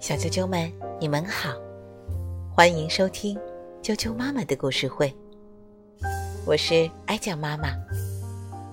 [0.00, 1.50] 小啾啾们，你们好，
[2.54, 3.38] 欢迎收听
[3.82, 5.12] 啾啾妈妈的故事会。
[6.46, 7.70] 我是哀酱妈妈，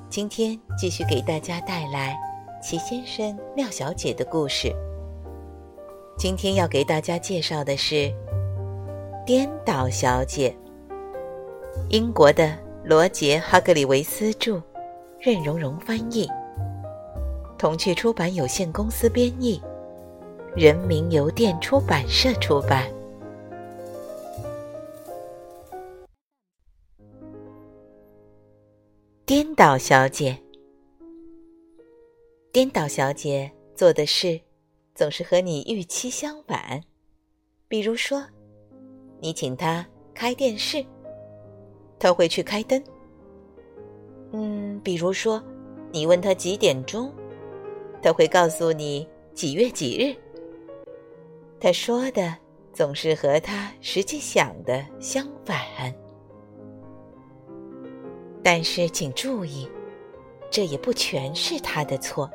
[0.10, 2.16] 今天继续给大家带来
[2.62, 4.72] 齐先生、妙小姐的故事。
[6.18, 7.96] 今天要给大家介绍的是
[9.26, 10.56] 《颠倒小姐》，
[11.90, 14.62] 英国的罗杰·哈格里维斯著，
[15.20, 16.30] 任荣荣翻译，
[17.64, 19.58] 童趣出版有限公司编译。
[20.54, 22.92] 人民邮电出版社出版。
[29.26, 30.38] 颠倒小姐，
[32.52, 34.38] 颠倒小姐做的事
[34.94, 36.82] 总是和你预期相反。
[37.70, 38.22] 比如说，
[39.22, 40.86] 你请她开电视，
[41.98, 42.84] 她会去开灯。
[44.34, 45.42] 嗯，比如说，
[45.94, 47.10] 你问她几点钟，
[48.04, 50.14] 他会告诉你几月几日。
[51.60, 52.36] 他说的
[52.74, 55.58] 总是和他实际想的相反，
[58.44, 59.68] 但是请注意，
[60.52, 62.30] 这也不全是他的错。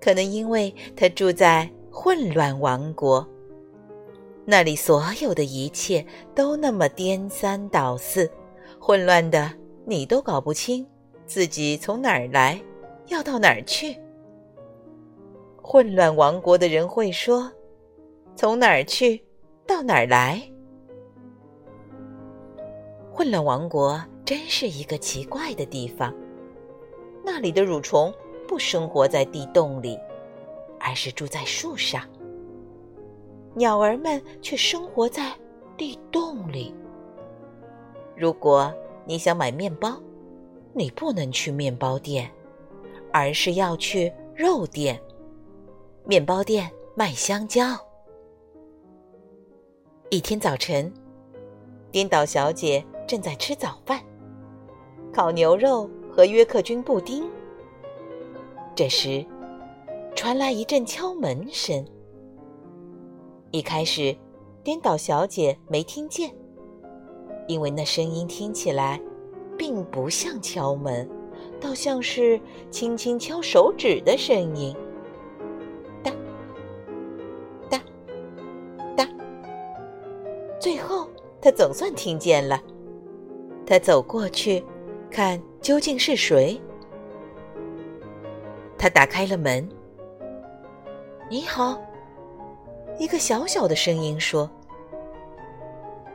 [0.00, 3.26] 可能因为他住在混乱王国，
[4.44, 8.28] 那里所有的一切都那么颠三倒四，
[8.80, 9.50] 混乱的
[9.86, 10.84] 你都搞不清
[11.24, 12.60] 自己从哪儿来，
[13.06, 13.96] 要到哪儿去。
[15.66, 17.50] 混乱王国的人会说。
[18.36, 19.24] 从哪儿去，
[19.66, 20.42] 到哪儿来？
[23.10, 26.14] 混乱王国真是一个奇怪的地方。
[27.24, 28.12] 那里的蠕虫
[28.46, 29.98] 不生活在地洞里，
[30.78, 32.02] 而是住在树上；
[33.54, 35.32] 鸟儿们却生活在
[35.78, 36.74] 地洞里。
[38.14, 38.70] 如果
[39.06, 39.98] 你想买面包，
[40.74, 42.30] 你不能去面包店，
[43.10, 45.00] 而是要去肉店。
[46.06, 47.64] 面包店卖香蕉。
[50.10, 50.92] 一天早晨，
[51.90, 54.02] 颠倒小姐正在吃早饭，
[55.14, 57.24] 烤牛肉和约克菌布丁。
[58.74, 59.24] 这时，
[60.14, 61.82] 传来一阵敲门声。
[63.50, 64.14] 一开始，
[64.62, 66.30] 颠倒小姐没听见，
[67.48, 69.00] 因为那声音听起来
[69.56, 71.08] 并不像敲门，
[71.58, 72.38] 倒像是
[72.70, 74.76] 轻轻敲手指的声音。
[81.44, 82.58] 他总算听见了。
[83.66, 84.64] 他走过去，
[85.10, 86.58] 看究竟是谁。
[88.78, 89.68] 他打开了门。
[91.28, 91.78] “你好。”
[92.98, 94.50] 一个小小的声音说。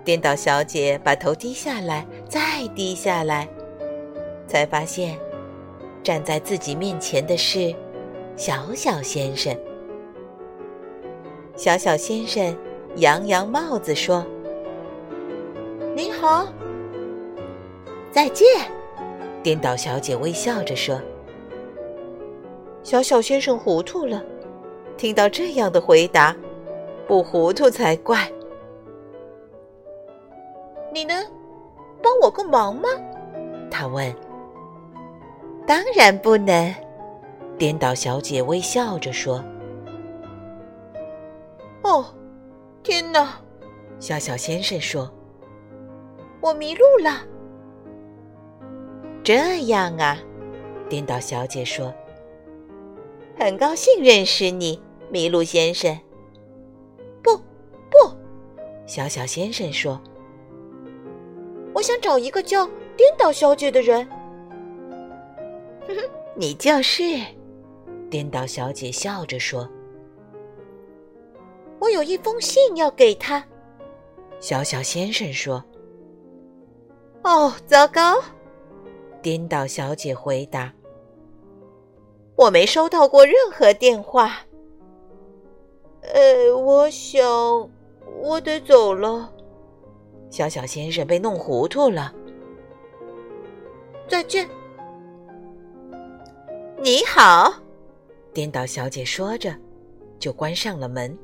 [0.03, 3.47] 颠倒小姐把头低下来，再低下来，
[4.47, 5.16] 才发现
[6.01, 7.72] 站在自己面前的是
[8.35, 9.56] 小小先生。
[11.56, 12.57] 小小先生
[12.96, 14.25] 扬扬帽子说。
[15.99, 16.47] 你好，
[18.09, 18.47] 再见。
[19.43, 20.97] 颠倒小姐微笑着说
[22.83, 24.23] ：“小小先生糊涂了，
[24.95, 26.33] 听到这样的回答，
[27.05, 28.31] 不糊涂才怪。”
[30.93, 31.21] 你能
[32.01, 32.87] 帮我个忙吗？
[33.69, 34.16] 他问。
[35.67, 36.73] “当然不能。”
[37.59, 39.43] 颠倒小姐微笑着说。
[41.83, 42.05] “哦，
[42.83, 43.37] 天哪！”
[43.99, 45.11] 小小先生说。
[46.41, 47.25] 我迷路了。
[49.23, 50.17] 这样啊，
[50.89, 51.94] 颠倒小姐说
[53.38, 55.95] ：“很高兴认识你，麋鹿先生。”
[57.22, 57.35] 不，
[57.89, 58.16] 不，
[58.88, 60.01] 小小先生说
[61.75, 64.07] ：“我想找一个叫颠倒小姐的人。”
[65.85, 66.01] 哼哼，
[66.35, 67.03] 你就是。
[68.09, 69.69] 颠倒小姐笑着说
[71.79, 73.45] ：“我有一封信要给他。”
[74.39, 75.63] 小小先生说。
[77.24, 78.22] 哦，糟糕！
[79.22, 80.74] 颠倒小姐回答
[82.35, 84.38] ：“我没收到过任何电话。”
[86.02, 87.22] 呃，我想
[88.22, 89.32] 我得走了。
[90.29, 92.14] 小小先生被弄糊涂了。
[94.08, 94.47] 再见。
[96.82, 97.53] 你好，
[98.34, 99.53] 颠倒小姐说着，
[100.17, 101.16] 就关上了门。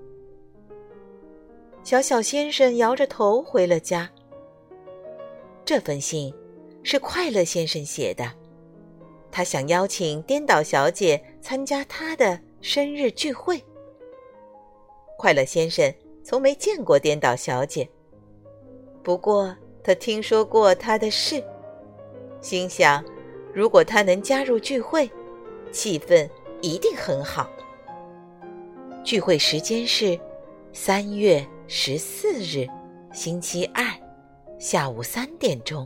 [1.83, 4.09] 小小先生摇着头回了家。
[5.65, 6.31] 这封信
[6.83, 8.31] 是快乐先生写的，
[9.31, 13.59] 他想邀请颠倒小姐参加他的生日聚会。
[15.17, 15.91] 快乐先生
[16.23, 17.89] 从没见过颠倒小姐，
[19.01, 21.43] 不过他听说过她的事，
[22.41, 23.03] 心想，
[23.51, 25.09] 如果她能加入聚会，
[25.71, 26.29] 气氛
[26.61, 27.49] 一定很好。
[29.03, 30.19] 聚会时间是
[30.73, 32.67] 三月十四日，
[33.13, 33.83] 星期二，
[34.57, 35.85] 下午三点钟。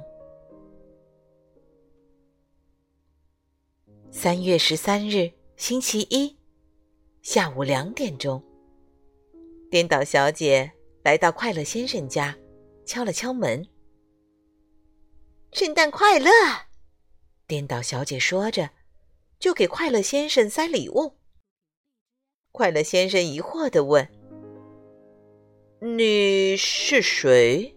[4.12, 6.38] 三月十三日，星期一，
[7.24, 8.44] 下午两点钟。
[9.72, 10.72] 颠倒小姐
[11.04, 12.38] 来到快乐先生家，
[12.86, 13.68] 敲了敲门。
[15.52, 16.30] 圣诞快乐！
[17.48, 18.70] 颠倒小姐说着，
[19.40, 21.18] 就给快乐先生塞礼物。
[22.52, 24.08] 快乐先生疑惑地问
[25.82, 27.76] ：“你是谁？”“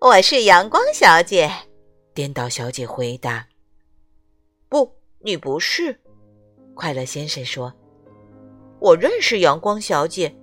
[0.00, 1.50] 我是阳光小姐。”
[2.12, 3.46] 颠倒小姐回答。
[4.68, 4.90] “不，
[5.20, 5.98] 你不是。”
[6.74, 7.72] 快乐先生说。
[8.78, 10.34] “我认识阳光小姐，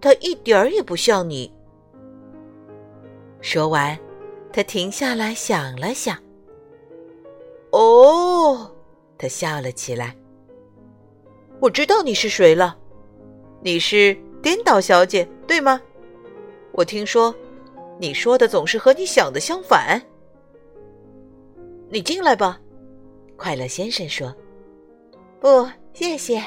[0.00, 1.52] 她一点儿也不像你。”
[3.40, 3.96] 说完，
[4.52, 6.20] 他停下来想了想。
[7.70, 8.72] “哦！”
[9.16, 10.16] 他笑了起来。
[11.60, 12.76] 我知道你是谁了，
[13.62, 15.80] 你是颠倒小姐，对吗？
[16.72, 17.34] 我听说
[17.98, 20.00] 你说的总是和你想的相反。
[21.88, 22.60] 你进来吧，
[23.36, 24.34] 快乐先生说。
[25.40, 26.42] 不，谢谢。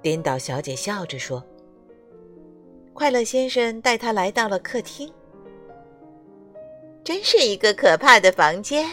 [0.00, 1.42] 颠倒小姐笑着说。
[2.92, 5.10] 快乐先生带她来到了客厅。
[7.04, 8.86] 真是一个可怕的房间，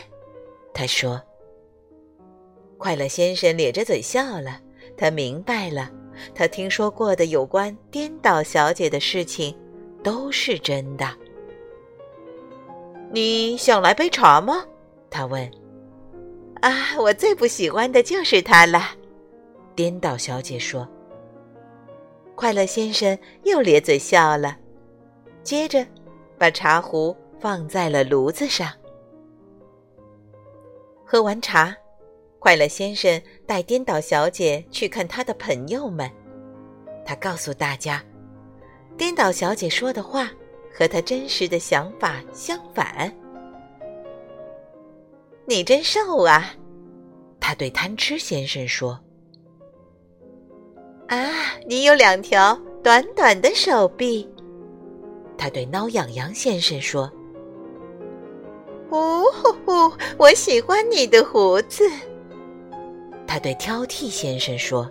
[0.74, 1.22] 他说。
[2.78, 4.62] 快乐先生咧着嘴笑了。
[4.98, 5.92] 他明白了，
[6.34, 9.56] 他听说过的有关颠倒小姐的事情
[10.04, 11.06] 都是真的。
[13.12, 14.66] 你想来杯茶吗？
[15.10, 15.50] 他问。
[16.62, 18.82] 啊，我最不喜欢的就是它了，
[19.76, 20.88] 颠倒小姐说。
[22.36, 24.58] 快乐先生又咧嘴笑了，
[25.44, 25.86] 接着
[26.38, 28.72] 把茶壶放在了炉子上。
[31.06, 31.76] 喝完茶。
[32.38, 36.10] 快乐先生带颠倒小姐去看他的朋友们。
[37.06, 38.02] 他告诉大家，
[38.96, 40.32] 颠倒小姐说的话
[40.80, 43.14] 和他真实的想法相反。
[45.46, 46.54] 你真瘦啊！
[47.38, 48.98] 他对贪吃先生说。
[51.10, 51.18] 啊，
[51.68, 54.26] 你有两条短短的手臂。
[55.38, 57.12] 他对挠痒痒先生说。
[58.92, 61.84] 呜呼呼，我喜欢你的胡子。
[63.28, 64.90] 他对挑剔先生说：“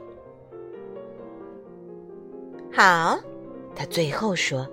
[2.71, 3.19] 好。”
[3.75, 4.69] 他最后说：“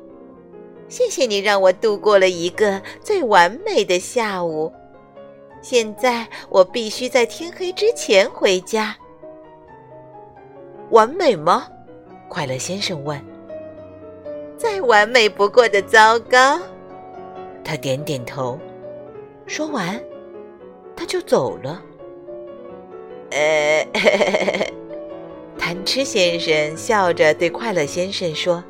[0.87, 4.71] 谢谢你让我度过了一个最完美的下午。
[5.61, 8.95] 现在我必须在天黑之前回家。
[10.91, 11.67] 完美吗？”
[12.29, 13.19] 快乐先生问。
[14.57, 16.59] “再完美不过的糟糕。”
[17.63, 18.59] 他点点头。
[19.47, 19.99] 说完，
[20.95, 21.81] 他就走了。
[23.31, 23.87] 呃，
[25.57, 28.63] 贪吃先生笑着对快乐先生说：“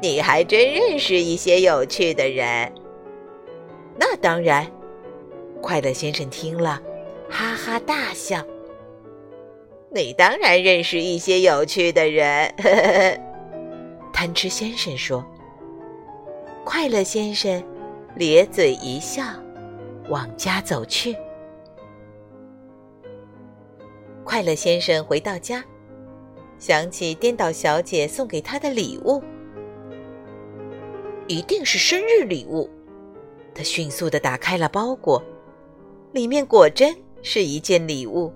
[0.00, 2.72] 你还真认识一些有趣的人。”
[3.98, 4.66] 那当然，
[5.60, 6.80] 快乐先生听了，
[7.28, 8.44] 哈哈大笑。
[9.90, 13.20] 你当然认识一些有趣的人，呵呵
[14.12, 15.24] 贪吃先生说。
[16.64, 17.64] 快乐先生
[18.14, 19.24] 咧嘴一笑，
[20.08, 21.16] 往家走去。
[24.22, 25.64] 快乐先生回到家，
[26.58, 29.22] 想起颠倒小姐送给他的礼物，
[31.28, 32.68] 一定是生日礼物。
[33.54, 35.22] 他迅速的打开了包裹，
[36.12, 38.32] 里面果真是一件礼物，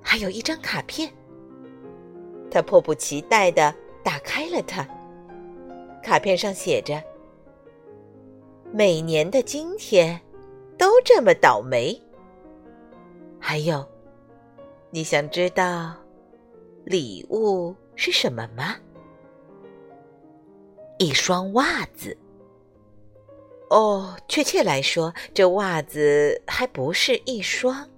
[0.00, 1.12] 还有一张卡片。
[2.50, 4.86] 他迫不及待的打开了它，
[6.02, 7.02] 卡片上写着
[8.72, 10.20] ：“每年的今天，
[10.78, 12.00] 都这么倒霉。”
[13.40, 13.84] 还有。
[14.90, 15.94] 你想知道
[16.84, 18.74] 礼物是什么吗？
[20.98, 22.16] 一双袜子。
[23.70, 27.88] 哦，确切来说，这袜子还不是一双。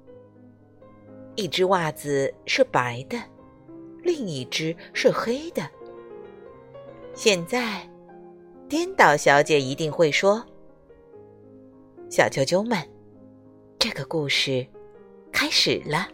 [1.36, 3.16] 一只袜子是白的，
[4.02, 5.68] 另一只是黑的。
[7.14, 7.88] 现在，
[8.68, 10.44] 颠倒小姐一定会说
[12.10, 12.78] ：“小啾啾们，
[13.78, 14.66] 这个故事
[15.32, 16.08] 开始了。”